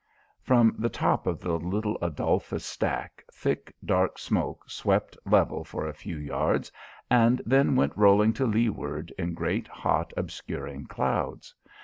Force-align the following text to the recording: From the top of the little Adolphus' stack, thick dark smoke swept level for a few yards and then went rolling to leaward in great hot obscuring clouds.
From 0.41 0.73
the 0.79 0.89
top 0.89 1.27
of 1.27 1.41
the 1.41 1.59
little 1.59 1.95
Adolphus' 2.01 2.65
stack, 2.65 3.23
thick 3.31 3.71
dark 3.85 4.17
smoke 4.17 4.67
swept 4.67 5.15
level 5.27 5.63
for 5.63 5.85
a 5.85 5.93
few 5.93 6.17
yards 6.17 6.71
and 7.07 7.39
then 7.45 7.75
went 7.75 7.95
rolling 7.95 8.33
to 8.33 8.47
leaward 8.47 9.13
in 9.19 9.35
great 9.35 9.67
hot 9.67 10.11
obscuring 10.17 10.87
clouds. 10.87 11.53